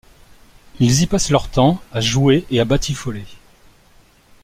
Ils 0.79 1.03
y 1.03 1.05
passent 1.05 1.29
leur 1.29 1.47
temps 1.51 1.79
à 1.93 2.01
jouer 2.01 2.47
et 2.49 2.59
à 2.59 2.65
batifoler. 2.65 3.27